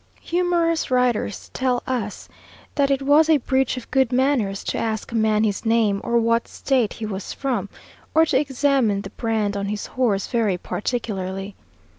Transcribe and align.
Humorous 0.21 0.89
writers 0.89 1.51
tell 1.53 1.83
us 1.85 2.27
that 2.73 2.89
it 2.89 3.03
was 3.03 3.29
a 3.29 3.37
breach 3.37 3.77
of 3.77 3.91
good 3.91 4.11
manners 4.11 4.63
to 4.63 4.79
ask 4.79 5.11
a 5.11 5.15
man 5.15 5.43
his 5.43 5.63
name, 5.63 6.01
or 6.03 6.17
what 6.17 6.47
State 6.47 6.93
he 6.93 7.05
was 7.05 7.33
from, 7.33 7.69
or 8.15 8.25
to 8.25 8.39
examine 8.39 9.01
the 9.01 9.11
brand 9.11 9.55
on 9.55 9.67
his 9.67 9.85
horse 9.85 10.25
very 10.25 10.57
particularly. 10.57 11.53